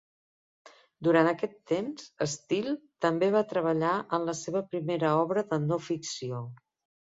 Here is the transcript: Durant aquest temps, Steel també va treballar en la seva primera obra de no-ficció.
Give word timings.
Durant 1.07 1.29
aquest 1.31 1.53
temps, 1.71 2.07
Steel 2.33 2.71
també 3.07 3.31
va 3.37 3.45
treballar 3.53 3.93
en 4.19 4.27
la 4.33 4.39
seva 4.43 4.65
primera 4.75 5.15
obra 5.23 5.49
de 5.55 5.65
no-ficció. 5.71 6.45